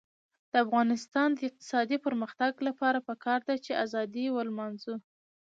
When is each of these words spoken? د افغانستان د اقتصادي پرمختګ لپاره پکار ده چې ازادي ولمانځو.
د 0.51 0.53
افغانستان 0.65 1.29
د 1.33 1.39
اقتصادي 1.49 1.97
پرمختګ 2.05 2.51
لپاره 2.67 2.99
پکار 3.09 3.39
ده 3.47 3.55
چې 3.65 3.79
ازادي 3.83 4.25
ولمانځو. 4.31 4.95